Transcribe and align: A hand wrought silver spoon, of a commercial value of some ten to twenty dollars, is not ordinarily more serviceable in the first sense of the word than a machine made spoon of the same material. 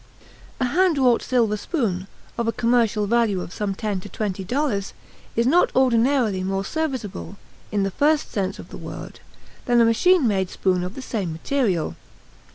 A 0.59 0.65
hand 0.65 0.97
wrought 0.97 1.21
silver 1.21 1.55
spoon, 1.55 2.07
of 2.35 2.47
a 2.47 2.51
commercial 2.51 3.05
value 3.05 3.39
of 3.39 3.53
some 3.53 3.75
ten 3.75 3.99
to 3.99 4.09
twenty 4.09 4.43
dollars, 4.43 4.93
is 5.35 5.45
not 5.45 5.69
ordinarily 5.75 6.41
more 6.43 6.65
serviceable 6.65 7.37
in 7.71 7.83
the 7.83 7.91
first 7.91 8.31
sense 8.31 8.57
of 8.57 8.69
the 8.69 8.79
word 8.79 9.19
than 9.65 9.79
a 9.79 9.85
machine 9.85 10.27
made 10.27 10.49
spoon 10.49 10.83
of 10.83 10.95
the 10.95 11.03
same 11.03 11.31
material. 11.31 11.95